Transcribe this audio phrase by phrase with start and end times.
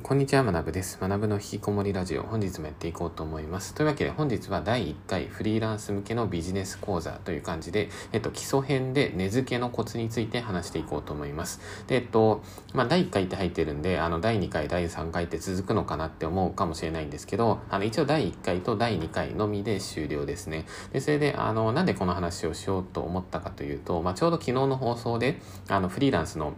[0.00, 0.96] こんにちは、学部です。
[0.98, 3.74] 学部の引きこもりラジオ、本日もやっていこうと思います。
[3.74, 11.60] というわけで、本日は第1回フリーランス向けのビジネス講座という感じで、えっと、基礎編で根付けのコツについて話していこうと思います。
[11.88, 12.42] で、えっと、
[12.72, 20.64] まあ、第1回って入ってるんで、あの、第2回、第3回って続くのかなって思うかもしれないんですけど、あの、一応第1回と第2回のみで終了ですね。
[20.94, 25.38] で、それで、あの、なんでこの話をしようと思ったかというと、まあ、ちょうど昨日の放送で、
[25.68, 26.54] あの、フリーランスの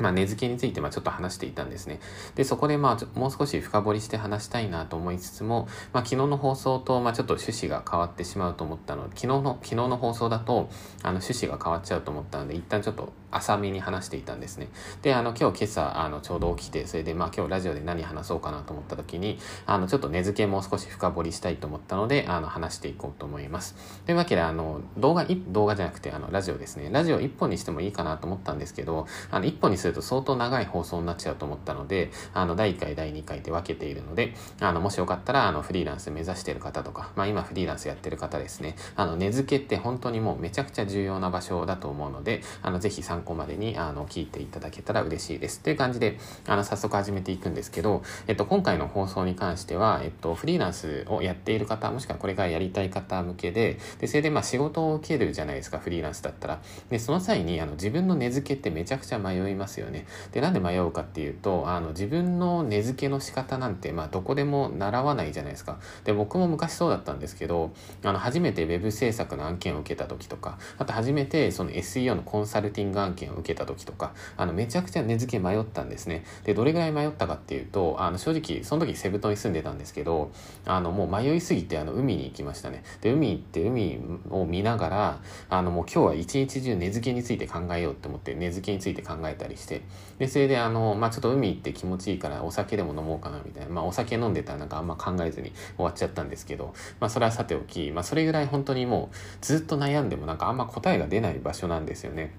[0.00, 2.00] まあ、根付けについてまあちょっと話していたんですね。
[2.34, 10.68] で、そこでまあもう少し深掘りして話したいなと思いつつも、まあ、昨日の放送とまあちょっと趣旨が変わってしまうと思ったので、昨日の、昨日の放送だと
[11.02, 14.68] あの趣旨が変わっちゃうと思ったので、一旦ちょっと浅めに話していたんですね。
[15.02, 23.76] で、あの今日今朝あのちょうど起きて、それでまあ今日ラジオで何話そうかなと思った時に、あのちょっと根付けもう少し深掘りしたいと思ったので、あの話していこうと思います。
[24.06, 26.90] というわけで、あの動画、動画じゃなくてあのラジオですね。
[26.90, 45.60] ラジオ1本にしてもいいかなと思ったんですけど、あの1本にすると相当長い放送になっちゃうと思ったので、あの、第1回、第2回で分けているので、あの、もしよかったら、あの、フリーランス目指している方とか、まあ今フリーランスやってる方ですね、あの、根付けって本当にもうめちゃくちゃ重要な場所だと思うので、あの、ぜひ参考までに、あの、聞いていただけたら嬉しいです。
[45.60, 56.60] という感じで、あの、早速始めていくんですけど、えっと、今回の放送に関しては、えっと、フリーランスをやっている方、もしくはこれからやりたい方向けで、で、それでまあ仕事を受けるじゃないですか、フリーランスだったら。
[56.88, 60.06] で、その際に、あの、自分の根付けってめちゃくちゃ迷いますよね。
[60.32, 65.78] で、なんで迷うかっていうとあの自分の根付けの仕方なんて、まあ、どこでも習わないじゃないですか。
[66.04, 67.72] で僕も昔そうだったんですけど
[68.04, 76.24] あの初めて web 制作の案件を受けた時とかあと初めてその SEO のコンサルティング案件を受けた時とかあのめちゃくちゃ根付け迷ったんですね。
[76.44, 80.30] でどれぐらい迷ったかっていうとあの正直その時セブ島に住んでたんですけど
[80.64, 82.82] あのもう迷いすぎてあの海に行きましたね。
[83.00, 84.00] で海行って海
[84.30, 89.69] を見ながらあのもう今日は一日中根付けについて考えようって思って根付けについて考えたりして
[90.18, 93.70] でそれであの、まあ、ちょっと海行って気持ちいいからお酒でも飲もうかなみたいな。
[93.70, 102.32] まあお酒飲んでたらなんかあんま考えずに終わっちゃったんですけど、まあそれはさておき、まあそれぐらい本当にもうずっと悩んでもなんかあんま答えが出ない場所なんですよね。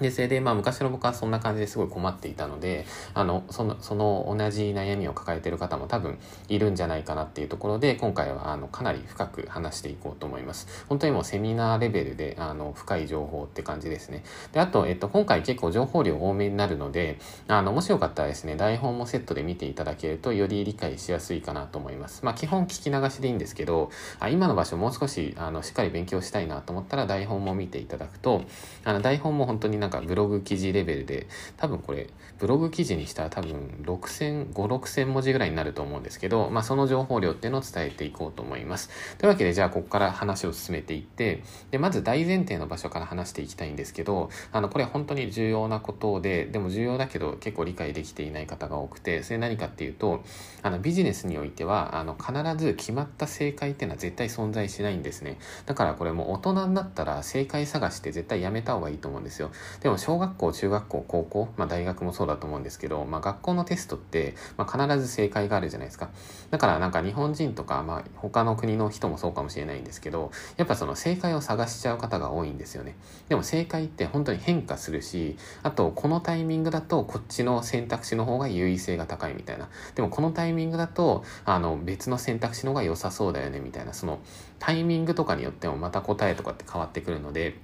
[0.00, 6.18] で、それで、まあ、昔の僕はそんな感じですごい困っていたので、あの、その、その同じ悩みを抱えている方も多分
[6.48, 10.84] いるんじゃないかなっていうところで、今回は、あの、かなり深く話していこうと思います。
[10.88, 14.24] 本当にもうセミナーレベルで、あの、深い情報って感じですね。
[14.52, 17.18] で、あと、えっと、今回結構情報量多めになるので、
[17.48, 22.24] あの、もしよかったらですね、台本もセットで見ていただけると、より理解しやすいかなと思います。
[22.24, 28.42] まあ、基本聞き流しでいいんですけど、あ今の場所もう少し、あの、しっかり勉強したいなと思ったら、台本も見ていただくと、
[28.84, 32.08] あの、台本も本当になんかかブログ記事レベルで、多分これ、
[32.38, 38.90] ブログ記事にしたら多分6000、5、6000文字ぐらいになると思うんですけど、まあその情報量っていうのを伝えていこうと思います。
[39.18, 50.22] というわけで、じゃあここから話を進めていって、で、まず大前提の場所から話していきたいんですけど、あの、これ本当に重要なことで、でも重要だけど結構理解できていない方が多くて、それ何かっていうと、
[50.62, 55.38] あの、ビジネスにおいては、あの、必ず決まった正解っていうのは絶対存在しないんですね。
[55.66, 59.50] だからこれも大人になったら正解探して絶対やめた方がいいと思うんですよ。
[59.80, 66.10] でも小学校、中学校、高校、まあ大学もそうだと思うんですけど、まあ学校のテストって、まあ必ず正解があるじゃないですか。
[66.50, 72.96] だからなんか日本人とか、まあ他の国の人もそうかもしれないんですけど、やっぱその正解を探しちゃう方が多いんですよね。
[73.28, 79.70] でも正解って本当に変化するし、あとこのタイミングだとこっちの選択肢の方が優位性が高いみたいな。
[79.94, 84.18] でもこのタイミングだと、あの別の選択肢の方が良さそうだよねみたいな、その
[84.58, 87.56] タイミングとかによってもまた答えとかって変わってくるので、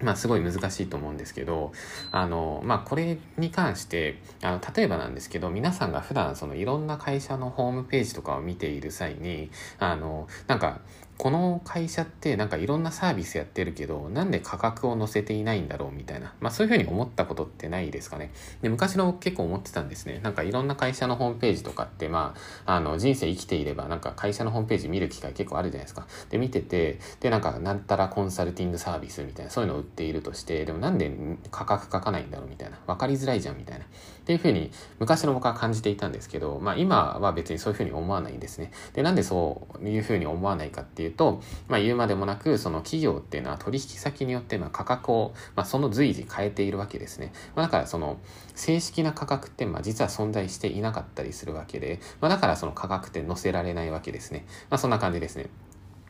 [0.00, 1.72] まあすごい難しいと思うんですけど、
[2.10, 10.80] あの、まあこれに関して、あの、例えばなんですけど、皆さんが普段そのいろんな会社のホームページとかを見ている際に、あの、なんか、
[11.24, 16.34] この会社ってなんかいろんなサービスやってるけど、なんで価格を載せていないんだろうみたいな。
[16.38, 18.30] まあそういうふうに思ったことってないですかね。
[18.60, 20.20] で、昔の結構思ってたんですね。
[20.22, 22.34] なんかいろんな会社のホームページとかって、ま
[22.66, 26.06] あ、あの、人生生きていればなんか会社のホームページ見る機会結構あるじゃないですか。
[26.28, 31.10] で、見てて、で、なんかなんたらコンサルティングサービスみたいな、そういうのを売っているとして、でもなんで
[31.50, 32.78] 価格書かないんだろうみたいな。
[32.86, 33.86] わかりづらいじゃんみたいな。
[34.24, 38.72] っていうふうに昔の僕は感じていたんですけど、まあ今は別にそういうふうに思わないんですね。
[38.94, 47.34] で、なんでそういうふうに思わないかっていうと、まあ言うまでもなく、その企業っていうのは取引先によってま価格を、まあ、その随時変えているわけですね。
[47.54, 48.16] まあ、だからその
[48.54, 54.46] 正式な価格ってまあ実は存在していなかったりするわけで、まあ、だからその価格って載せられないわけですね。
[54.70, 55.50] まあそんな感じですね。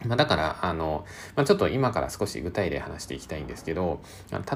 [0.07, 1.05] まあ、だから、あの、
[1.37, 4.01] まあ、ちょっと今から少し具体例話していきたいんですけど、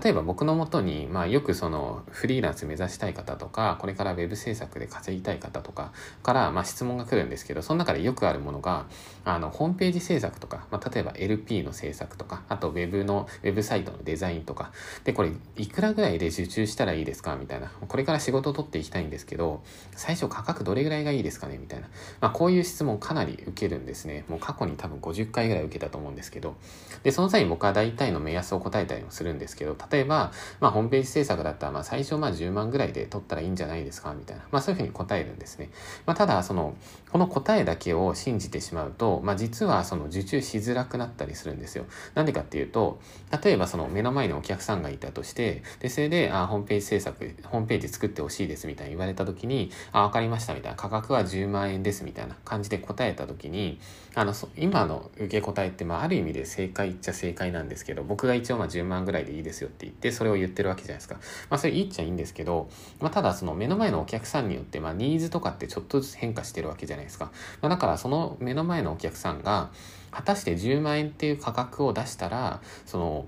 [0.02, 5.92] 例えば僕のもとに、まあ、よくそのフリーランス目指したい方とか、これからウェブ制作で稼ぎたい方とか
[6.22, 8.86] から、まあ、質問が来るんですけど、その中でよくあるものが、
[9.24, 14.72] あの、ホームページ制作とか、まあ、例えば LP の制作とか、あとウェブの、ウェブサイトのデザインとか、
[15.04, 17.36] で、これ、いくらぐらいで受注したらいいですか？
[17.36, 17.70] みたいな。
[17.88, 19.62] これから仕事を取っていきたいんですけど、
[19.92, 21.58] 最初価格どれぐらいがいいですかね？
[21.58, 21.88] みたいな。
[22.20, 24.24] まあ、こういう質問かなり受けるんですね。
[24.28, 26.56] もう過去に多分50回ぐらい受けたと思うんですけど、
[27.04, 35.70] で、その際に僕は大体の目安を答えたりもするんですけど、例えば、まあ、ホームページ制作だったら、まあ、最初まあ10万ぐらいで取ったらいいんじゃないですかみたいな、まあ、そういうふうに答えるんですね。
[36.06, 36.74] まあ、ただ、その、
[37.12, 41.84] この答えだけを信じてしまうと、まあ、実はその受注しづらくなったりするんですよ。
[42.14, 43.00] なんでかっていうと、
[43.44, 53.80] 例えばその目の前にお客さんがいたとして、で、それで、あ、ホームページ制作、ホームページ作ってほしいですみたいに言われた時に、あ、わかりましたみたいな、価格は10万円ですみたいな感じで答えた時に、
[54.14, 61.14] あの、今の受け答えって、まあ、ある意味で正解っちゃ正解なんですけど、僕が一応まあ10万ぐらいでいいですよって言って、それを言ってるわけじゃないですか。
[61.50, 62.68] まあ、それ言っちゃいいんですけど、
[63.00, 67.26] まあ、ただその目の前のお客さんによって、まあ、ニーズとかってちょっとずつ変化してるわけじゃないですか。
[67.60, 69.70] まあ、だからその目の前のお客さんが、
[70.10, 73.26] 果たして10万円っていう価格を出したら、その、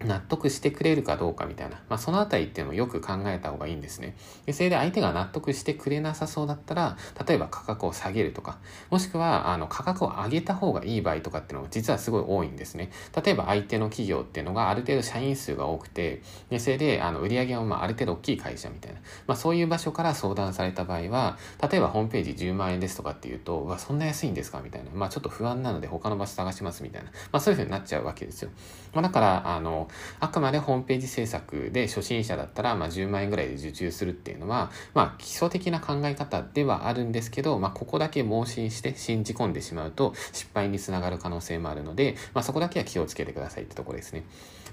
[0.00, 4.14] 納得してくれるかどうかみたいな、まあ、そのあたりっていうのをよく考えた方がいいんですね。
[4.44, 8.58] でそれで相手が納得してくれなさそうだったら、例えば価格を下げるとか、
[8.90, 12.90] もしくはあの価格を上げた方がいい場合とかっていうのが実はすごい多いんですね。
[13.24, 16.20] 例えば相手の企業っていうのがある程度社員数が多くて、
[16.50, 21.38] でそれであの売り上げもまあある程度大きい会社みたいな、まあ、そういう場所から相談された場合は、
[21.70, 28.50] 例えばホームページ10万円ですとかっていうと、うわ、そんな安いんですかみたいな、まあちょっと不安なので他の場所探しますみたいな、まあそういうふうになっちゃうわけですよ。
[28.92, 29.85] まあ、だから、あの、
[30.20, 44.24] あくまでホームページ制作で初心者だったら、まあ、10万円ぐらいで受注するっていうのは、まあ、基礎的な考え方ではあるんですけど、まあ、ここだけ盲信して信じ込んでしまうと失敗につながる可能性もあるので、まあ、そこだけは気をつけてくださいってところですね。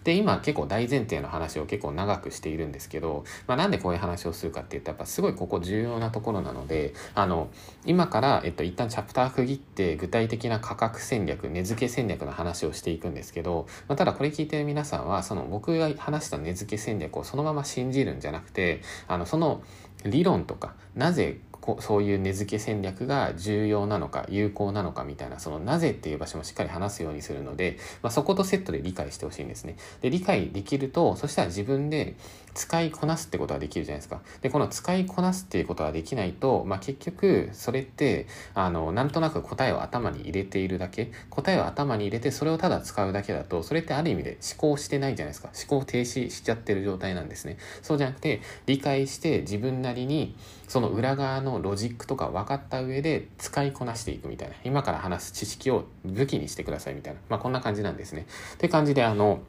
[0.04, 7.50] で、今結構大前提の話を結構長くしているんですけど、まあ、なんでこういう話をするかって言ったら、やっぱすごいここ重要なところなので、あの、
[7.86, 19.62] 今から、えっと、一旦チャプター区切って具体的な価格戦略、値付け戦略の話をしていくんですけど、まあ、ただこれ聞いてる皆さんは、その僕が話した値付け戦略をそのまま信じるんじゃなくてあのその
[20.06, 29.78] 理論とかなぜこそういう値付け戦略が重要なのか有効なのかみたいなそのなぜっていう場所もしっかり話すようにするので、まあ、そことセットで理解してほしいんですね。
[30.02, 32.16] で理解できるとそしたら自分で
[32.54, 34.22] 使いこなすってことはできるじゃないですか。
[34.42, 47.58] でこの使いこなすっていうことができないと、まあ、結局それってあのなんとなく答えを頭に入れているだけ答えを頭に入れてそれをただ使うだけだとそれってある意味で思考してないじゃないですか思考停止しちゃってる状態なんですね。
[47.82, 50.36] そうじゃなくて理解して自分なりに
[50.74, 58.26] その裏側のロジックとか分かった上で使いこなしていくみたいな今から話す知識を武器にしてくださいみたいなまあこんな感じなんですね。
[58.56, 59.42] って感じであの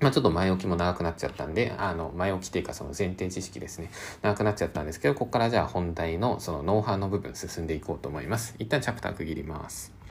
[0.00, 3.90] まあ、ちょっと前置きも長くなっちゃったんで、あの、前置きというかその前提知識ですね。
[4.22, 8.56] 長くなっちゃったんですけど、ここからじゃあ本題のそのノウハウの部分進んでいこうと思います。
[8.58, 10.03] 一旦チャプター区切ります。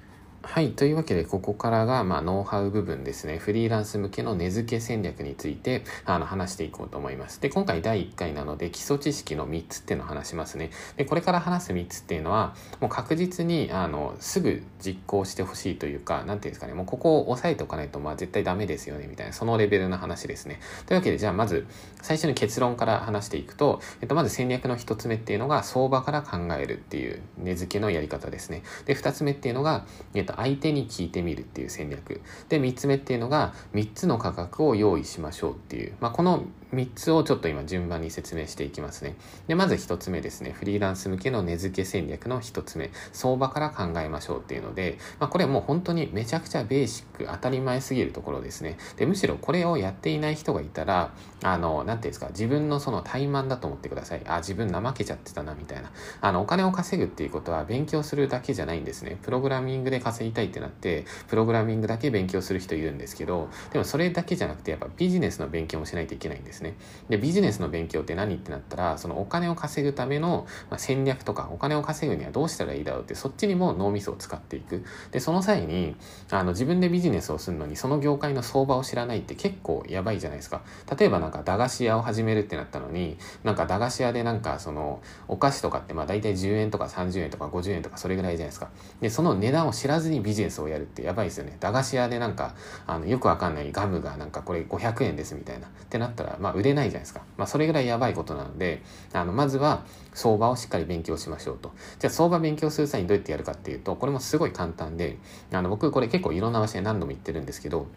[0.46, 0.74] はい。
[0.74, 3.38] というわけで、ここからが、まあ、ノウハウ部分ですね。
[3.38, 7.40] フリーランス向けの値付け戦略について、あの、話していこうと思います。
[7.40, 10.72] で、今回第1回なので、基礎知識の3つっていうのを話しますね。
[10.98, 20.60] で、これから話す3つっていうのは、もう確実に、あの、すぐ実行してほしいというか、なんていうんですかね、もうここを押さえておかないと、まあ、絶対ダメですよね、みたいな、そのレベルの話ですね。
[20.88, 21.66] というわけで、じゃあ、まず、
[22.02, 28.62] 最初に結論から話していくと、えっと、まず戦略の1つ目っていうのが、相場から考えるっていう値付けのやり方ですね。
[28.86, 32.20] で、2つ目っていうのが、えっと、相手に聞いててみるっていう戦略。
[32.50, 36.44] で、3つ目っていうのが、3つの価格を用意しましょうっていう、まあ、この
[36.74, 39.16] 3つをちょっと今順番に説明していきますね。
[39.48, 40.52] で、まず1つ目ですね。
[40.52, 42.92] フリーランス向けの値付け戦略の1つ目。
[43.12, 48.78] 相場から考えましょうっていうので、まあ、これもう本当にめちゃくちゃベーシック、当たり前すぎるところですね。
[48.98, 51.14] で、むしろこれをやっていない人がいたら、
[51.44, 54.22] あの、なんていうんですか、自分のその怠慢だと思ってください。
[54.26, 55.92] あ、自分怠けちゃってたな、みたいな。
[56.22, 59.18] あの、お金を稼ぐっていうことは勉強するだけじゃないんですね。
[59.22, 66.63] プログラミングで稼ぎたいってなって、プログラミングだけ勉強する人いるんですけど、でもそれだけじゃなくて、やっぱビジネスの勉強もしないといけないんですね。
[66.64, 66.76] ね
[67.10, 74.84] で、ビジネスの勉強って何ってなったら、そのお金を稼ぐための戦略とか、お金を稼ぐにはどうしたらいいだろうって、そっちにも脳みそを使っていく。
[75.12, 75.96] で、その際に、
[76.32, 80.62] あの、自分でビジネスをするのに、その業界の相場を知らないって結構やばいじゃないですか。
[80.98, 88.70] 例えばなんか駄菓子屋を始めるってなったのに、なんか駄菓子屋でなんかその、お菓子とかってまあ大体10円とか30円とか50円とかそれぐらいじゃないですか。
[89.02, 91.58] で、その値段を知らずにビジネスをやるってやばいですよね。
[91.60, 92.56] 駄菓子屋でなんか、
[92.88, 95.68] あの、よくわかんないガムがなんかこれ500円ですみたいな。
[95.68, 97.22] ってなったら、まあ売れないじゃないですか。
[97.38, 98.82] まあそれぐらいやばいことなので、
[99.14, 101.72] あの、まずは相場をしっかり勉強しましょうと。
[102.00, 105.18] じゃあ相場勉強する際にどうやってやるかっていうと、これもすごい簡単で、
[105.52, 107.88] あの、僕これ結構いろんな場所で何度も言ってるんですけど、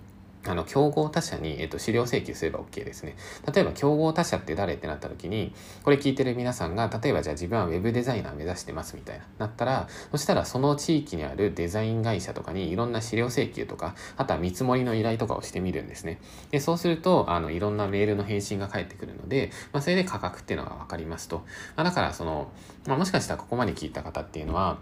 [0.48, 3.16] あの、競合他社に、えっと、資料請求すれば OK ですね。
[3.52, 16.20] 例えば、競合他社って誰ってなった時に、これ聞いてる皆さんが、例えばじゃあ自分は Web デザイナー目指してますみたいな、なったら、そしたらその地域にあるデザイン会社とかにいろんな資料請求とか、あとは見積もりの依頼とかをしてみるんですね。
[16.50, 21.44] で、そうすると、あの、いろんなメールの返信が返ってくるので、まあ、それで価格っていうのがわかりますと。
[21.76, 22.50] まあ、だから、その、
[22.86, 24.78] まあ、もしかしたらここまで聞いた方っていうのは、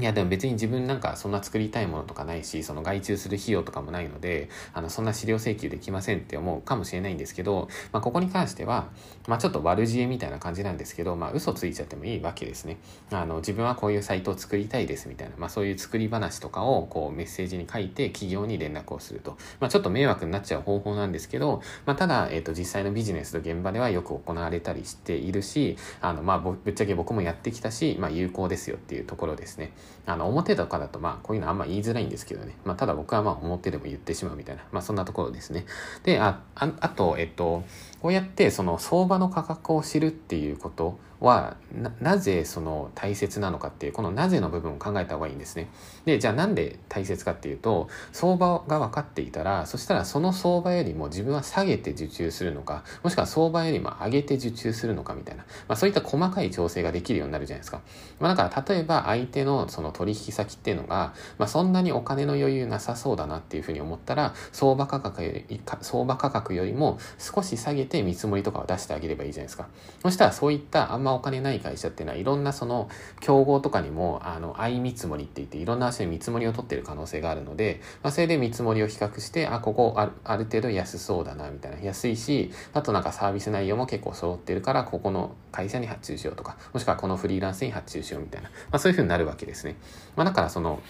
[0.00, 8.88] いや、でも別に自分なんかそんな作りたいものとかないし、その外注する費用とかもないので、あの、そんな資料請求できませんって思うかもしれないんですけど、まあ、ここに関しては、
[9.28, 12.78] まあ、ちょっと悪知恵みたいな感じなんですけど、まあ、嘘ついちゃってもいいわけですね。
[13.12, 19.38] あの、自分はこういうサイトを作りたいですみたいな、まあ、そういう作り話とかを、こう、メッセージに書いて、企業に連絡をすると。
[19.60, 29.72] まあ、ちょっと迷惑になっちゃう方法なんですけど、まあ、ただ、えっ、と、実際のビジネスの現場ではよく行われたりしているし、あの、まあ、ぶっちゃけ僕もやってきたし、まあ、有効ですよっていうところですね。
[30.06, 32.56] あの、表とかだとまあこういうのあんま言いづらいんですけどね。
[32.64, 35.66] まあただ僕はまあ表でも言ってしまうみたいな、まあそんなところですね。
[36.02, 37.64] で、あ、ああと、えっと、
[38.00, 41.56] こうやってその相場の価格を知るっていうことは
[42.00, 45.68] なぜその大切なのかっていうこのなぜの部分を考えた方がいいんですね。
[46.04, 57.80] でじゃあなんで大切かっていうと相場が分かっていたらそしたらその相場よりも自分は下げて受注するのかもしくは相場よりも上げて受注するのかみたいな、まあ、そういった細かい調整ができるようになるじゃないですか。
[58.20, 69.68] まあ、だから例えば相手のその取引先っていうのが、まあ、そんなにお金の余裕なさそうだなっていうふうに思ったら相場価格より相場価格よりも少し下げて見積もりとかを出してあげればいいじゃないですか。
[70.02, 72.88] そしたらそういったあんまお金ない会社っていうのはいろんなその
[73.20, 89.76] 競合とかにもあの相見積もりって言っていろんな足で見積もりを取ってる可能性があるので、まあ、それで見積もりを比較してあここあるある程度安そうだなみたいな安いしあとなんかサービス内容も結構揃ってるからここの会社に発注しようとかもしくはこのフリーランスに発注しようみたいな、まあ、そういうふうになるわけですね。
[90.16, 90.80] まあ、だからその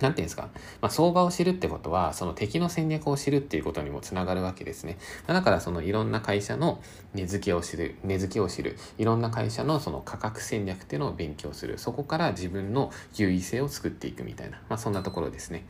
[0.00, 0.48] なんていうんですか、
[0.80, 4.98] まあ、相場を知るってことは、その敵の戦略を知るっていうことにもつながるわけですね。
[5.26, 6.80] だから、そのいろんな会社の
[7.14, 15.64] 値付けを知る、値付けを知る、いろんな会社のその価格戦略っていうのを勉強する、そこから自分の優位性を作っていくみたいな、まあ、そんなところですね。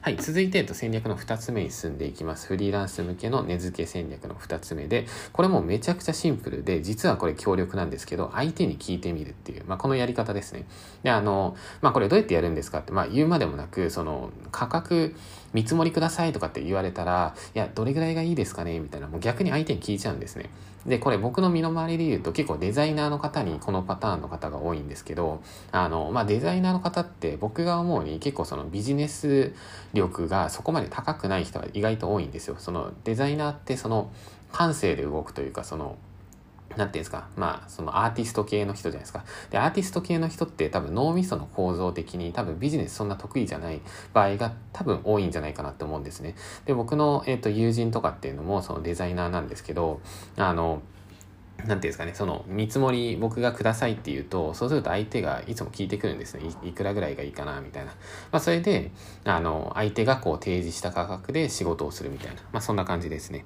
[0.00, 2.46] はい、続いて、戦略の2つ目に進んでいきます。
[2.46, 10.66] フリーランス向けの値付け戦略の2つ目で、これもめちゃくちゃシンプルで、実はこれ強力なんですけど、相手に聞いてみるっていう、まあ、このやり方ですね。
[11.02, 15.14] で、あの、まあ、これどうやってやるんですかって、まあ、言うまでもなく、その、価格
[15.52, 18.78] 見積もりくださいとかって言われたら、いや、どれぐらいがいいですかね？
[18.80, 20.50] みたいな、もう逆に相手に聞いちゃうんですね。
[20.86, 29.54] で、これ僕の身の回りで言うと結構デザイナーの方にこのパターンの方が多いんですけど、あの、まあ、デザイナーの方って僕が思うに結構そのビジネス
[29.94, 32.56] 力がそこまで高くない人が意外と多いんですよ。
[32.58, 34.10] そのデザイナーってその
[34.52, 35.96] 感性で動くというか、その
[36.76, 39.24] なんていうんですか、まあ、そのアーティスト系の人じゃないですか。
[39.50, 43.80] で、アーティスト系の人って多分脳みその構造的に多分ビジネスそんな得意じゃない
[44.12, 46.34] 場合が多分多いんじゃないかなって思うんですね。
[46.64, 50.00] で、僕の、えっ、ー、と、友人とかっていうのもそのデザイナーなんですけど、
[50.36, 50.82] あの、
[51.58, 56.42] なんていうんですかね、その見積もり僕がくださいって言うと、そうすると相手がいつも聞いてくるんですね。
[56.62, 57.92] いくらぐらいがいいかな、みたいな。
[58.32, 58.90] まあそれで、
[59.24, 62.42] あの、相手がこう提示した価格で仕事をするみたいな。
[62.52, 63.44] まあそんな感じですね。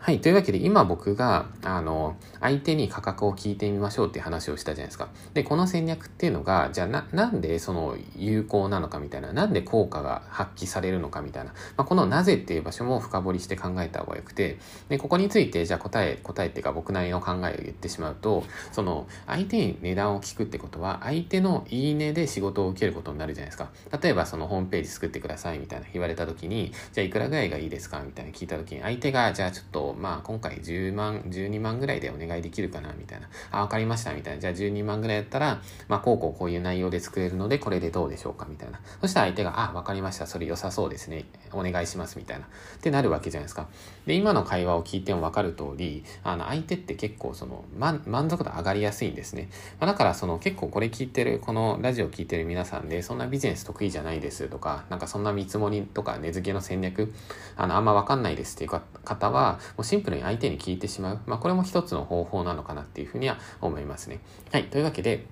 [0.00, 0.20] はい。
[0.20, 5.08] というわけで、今僕が、あの、相手に価格を聞いてみましょうっていう話をしたじゃないですか。
[5.34, 23.68] で、この戦略っていうのが、じゃあな、なんでその有効なのかみたいな、なんで効果が発揮されるのかみたいな、まあ、このなぜっていう場所も深掘りして考えた方がよくて、で、ここについて、じゃあ答え、答えっていうか僕なりの考えを言ってしまうと、その、相手に値段を聞くってことは、相手のいいねで仕事を受けることになるじゃないですか。
[24.00, 33.28] 例えば、そのホームページ作ってくださいみたいな言われた時に、じゃあいくらぐらいがいいですかみたいな聞いた時に、相手が、じゃあちょっと、まあ今回10万、12万ぐらいでお願いできるかなみたいな。
[33.50, 34.40] あ、わかりましたみたいな。
[34.40, 38.80] じゃあ12万ぐらいだったら、まあこうこうこういう内容で作れるのでこれでどうでしょうかみたいな。
[39.00, 40.26] そしたら相手が、あ、わかりました。
[40.26, 41.24] それ良さそうですね。
[41.52, 42.46] お願いしますみたいな。
[42.46, 42.48] っ
[42.80, 43.68] てなるわけじゃないですか。
[44.06, 49.48] で、今の会話を聞いてもわかる通り、あの相手って結構その、満足度上がりやすいんですね。
[49.80, 57.12] まあ、だからその結構これ聞いてる、このラジオ聞いてる皆さんで、そんなビジネス得意じゃないですとか、なんかそんな見積もりとか値付けの戦略、
[57.56, 61.20] あの、あんまわかんないですっていう方は、うシンプルに相手に聞いてしまう。
[61.26, 64.20] まあ、これも一つの方法なのかなっていうふうには思いますね。
[64.52, 64.64] はい。
[64.64, 65.26] というわけで、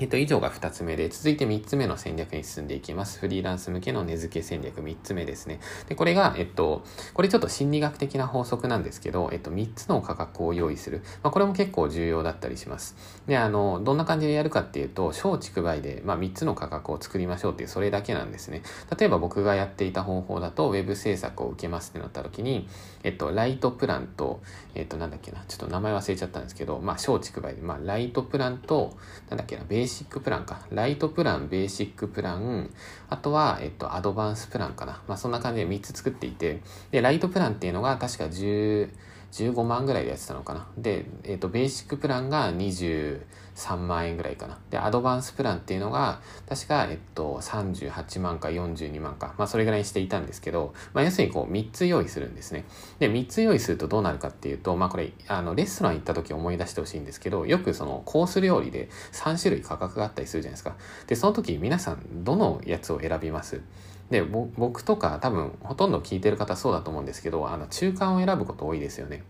[0.00, 3.18] えっと、以上が2つ目で、続いて3つ目の戦略に進んでいきます。
[3.18, 5.58] フリーランス向けの値付け戦略3つ目ですね。
[5.88, 11.02] で、これが、えっと、これちょっと心理学的な法則なんですけど、えっと、3つの価格を用意する。
[11.24, 12.96] まあ、これも結構重要だったりします。
[13.26, 18.62] で、あの、どんな感じでやるかっていうと、小畜梅で、まあ、3つの価格を作りましょうっていう、それだけなんですね。
[18.96, 22.68] 例えば僕がやっていた方法だと、ウェブ制作を受けますってなった時に、
[23.02, 24.40] えっと、ライトプランと、
[24.76, 28.96] えっと、なんだっけな、ちょっと名前忘れちゃったんですけど、まあ、小畜梅で、まあ、ライトプランと、
[29.28, 30.60] なんだっけな、ベーシックプランか。
[30.70, 32.70] ライトプラン、ベーシックプラン、
[33.08, 35.02] あとは、えっと、アドバンスプランかな。
[35.08, 38.90] まあ、そんな感じで3つ作っていて、で、ライトプランっていうのが確か10、
[39.32, 40.66] 15万ぐらいでやってたのかな。
[40.76, 44.58] で、えっ、と、ベーシックプランが23万円ぐらいかな。
[44.70, 49.34] で、アドバンスプランっていうのが、確か、えっと、38万か42万か。
[49.36, 52.64] まあ、それぐらいにしていたんですけど、まあ、要するにこう、3つ用意するんですね。
[52.98, 60.76] で、3つ用意するとどうなるかっていうと、まあ、これ、あの、レストラン行った時思い出してほしいんですけど、よくその、コース料理で3種類価格があったりするじゃないですか。
[61.06, 63.60] で、その時皆さん、どのやつを選びます？
[64.10, 69.22] で僕とか多分ほとんど聞いてる方そうだと思うんですけどあの中間を選ぶこと多いですよね。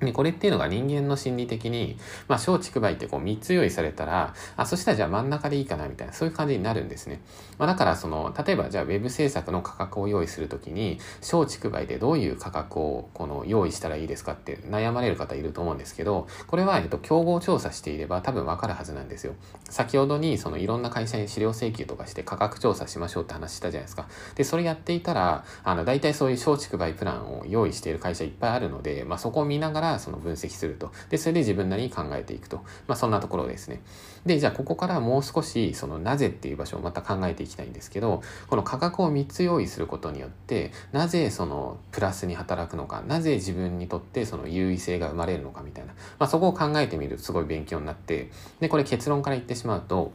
[0.00, 1.96] で、これっていうのが人間の心理的に、
[2.28, 7.20] まあ、小畜梅ってこう3つ用意されたら、あ、そしたらじゃあ真ん中でいいかなみたいな、そういう感じになるんですね。
[7.58, 19.34] まあ、だからその、例えばじゃあ web 制作の価格を用意するときに、小畜梅でどういう価格をこの用意したらいいですかって悩まれる方いると思うんですけど、これは、えっと、競合調査していれば多分わかるはずなんですよ。
[19.70, 24.08] 先ほどにそのいろんな会社に資料請求とかして価格調査しましょうって話したじゃないですか。
[24.34, 30.92] で、それやっていたら、あの、大体そういう小畜梅プランを用意している会社いっぱいあるので、まあ、そこを見ながらその分析すると。
[31.10, 32.58] で、それで自分なりに考えていくと。
[32.86, 33.80] まあ、そんなところですね。
[34.26, 50.12] で、じゃあここからもう少し、そのなぜっていう場所をまた考えていきたいんですけど、この価格を3つ用意することによって、なぜそのプラスに働くのか、なぜ自分にとってその優位性が生まれるのかみたいな、まあ、そこを考えてみるとすごい勉強になって、で、これ結論から言ってしまうと、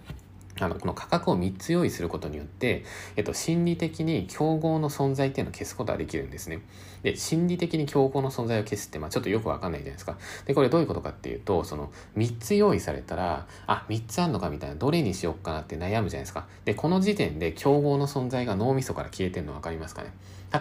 [0.61, 6.61] あの、この価格を3つ用意することによって、えっと、心理的に競合の存在っていうのを消すことができるんですね。
[7.03, 10.17] で、心理的に競合の存在を消すって、まあちょっとよくわかんないじゃないですか。
[10.45, 16.47] で、これどういうことかっていうと、その、3つ用意されたら、あ、3つあんのかみたいな、どれにしよっかなって悩むじゃないですか。
[16.65, 20.13] で、この時点で競合の存在が脳みそから消えてるの分かりますかね。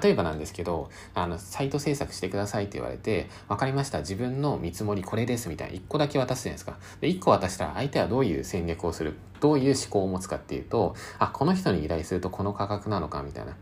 [0.03, 3.99] 例えばなんですけど、あの、サイト制作してくださいって言われて、分かりました。
[4.01, 6.79] 自分の見積もりこれですみたいな、1個だけ渡すじゃないですか。
[7.01, 13.57] で、1個渡したら相手はどういう戦略をするどういう思考を持つかっていうと、あ、この人に依頼するとこの価格なのかみたいな。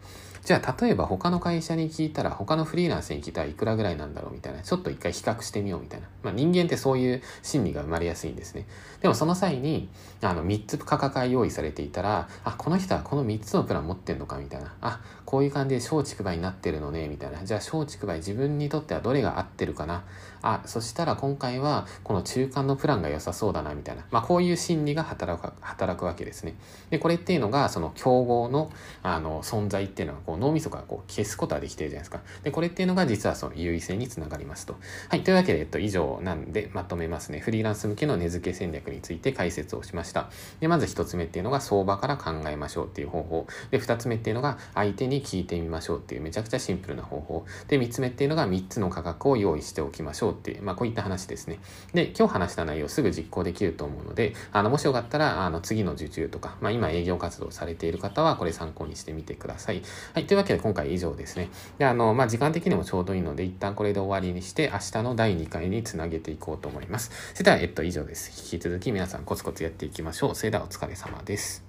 [0.49, 4.63] じゃあ、例えば他の会社に聞いたら、他のフリーランスに聞いたらいくらぐらいなんだろうみたいな。
[4.63, 6.09] ちょっと一回比較してみようみたいな。
[6.23, 8.67] まあ人間ってそういう心理が生まれやすいんですね。
[9.03, 9.91] でもその際に、
[10.23, 14.75] あの、3つ価格が用意されていたら、あ、この人はこの3つのプラン持ってんのかみたいな。
[14.81, 17.45] あ、こういう感じで小畜梅になってるのね、みたいな。
[17.45, 20.05] じゃあ小畜梅自分にとってはどれが合ってるかな？
[20.41, 24.07] あ、そしたら今回はこの中間のプランが良さそうだな、みたいな。
[24.11, 26.55] まあこういう心理が働く、働くわけですね。
[26.89, 28.71] で、これっていうのが、その競合の、
[29.03, 32.23] あの、存在っていうのは、こう脳みそがこう消すことはできてるじゃないですか。
[32.43, 34.77] で、これっていうのが実はその優位性につながりますと。
[35.11, 35.25] はい。
[35.25, 37.41] というわけで、えっと、以上なんでまとめますね。
[37.41, 40.31] フリーランス向けの値付け戦略について解説をしました。
[40.61, 43.47] で、まず一つ目っていうのが相場から考えましょうっていう方法。
[43.71, 47.45] で、二つ目っていうのが相手に聞いてみましょうっていうめちゃくちゃシンプルな方法。
[47.69, 51.59] で、三つ目っていうのが三つの価格を用意しておきましょうっていう、まあこういった話ですね。
[51.95, 59.83] で、今日話した内容すぐ実行できると思うので、あの、もしよかったら、あの、次の受注とか、まあ今営業活動されている方はこれ参考にしてみてください。
[60.15, 60.27] はい。
[60.27, 61.51] というわけで今回以上ですね。
[61.79, 67.11] で、あの、まあ時間的にもちょうどいいので、一旦これで終わりにして、明日の第2回につなげていこうと思います。
[67.35, 68.31] それでは、えっと、以上です。
[68.55, 70.35] 引き続き皆さんコツコツやっていきましょう。
[70.35, 71.68] それではお疲れ様です。